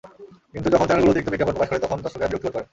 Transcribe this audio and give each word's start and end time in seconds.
কিন্তু 0.53 0.67
যখন 0.73 0.85
চ্যানেলগুলো 0.87 1.11
অতিরিক্ত 1.13 1.29
বিজ্ঞাপন 1.33 1.55
প্রকাশ 1.55 1.69
করে, 1.71 1.83
তখন 1.85 1.97
দর্শকেরা 2.03 2.29
বিরক্তিবোধ 2.29 2.53
করেন। 2.55 2.67